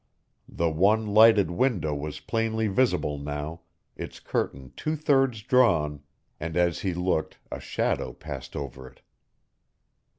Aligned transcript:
The 0.49 0.71
one 0.71 1.05
lighted 1.05 1.51
window 1.51 1.93
was 1.93 2.19
plainly 2.19 2.65
visible 2.67 3.19
now, 3.19 3.61
its 3.95 4.19
curtain 4.19 4.73
two 4.75 4.95
thirds 4.95 5.43
drawn, 5.43 6.01
and 6.39 6.57
as 6.57 6.79
he 6.79 6.95
looked 6.95 7.37
a 7.51 7.59
shadow 7.59 8.11
passed 8.11 8.55
over 8.55 8.87
it. 8.87 9.01